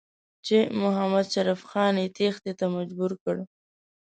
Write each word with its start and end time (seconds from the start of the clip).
چې 0.45 0.57
محمدشریف 0.81 1.61
خان 1.69 1.95
یې 2.01 2.07
تېښتې 2.17 2.53
ته 2.59 2.65
مجبور 2.75 3.11
کړ. 3.23 3.37